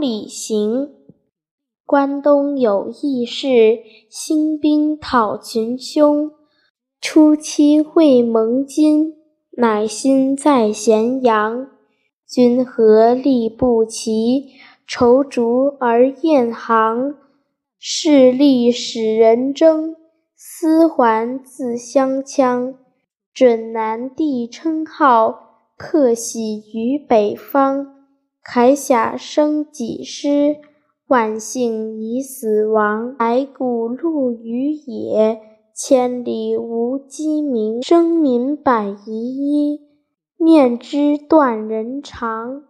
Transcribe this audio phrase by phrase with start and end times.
[0.00, 0.94] 里行。
[1.84, 3.78] 关东有义士，
[4.10, 6.30] 兴兵讨群凶。
[7.00, 9.14] 初期会盟津，
[9.52, 11.68] 乃心在咸阳。
[12.26, 14.48] 君何力不齐，
[14.86, 17.14] 踌躇而雁行。
[17.78, 19.96] 势力使人争，
[20.36, 22.74] 思还自相戕。
[23.32, 27.97] 准南帝称号，克徙于北方。
[28.50, 30.56] 铠甲生几尸，
[31.06, 33.14] 万姓已死亡。
[33.14, 35.38] 白骨露于野，
[35.74, 37.82] 千里无鸡鸣。
[37.82, 39.80] 生民百遗一，
[40.42, 42.62] 念之断人肠。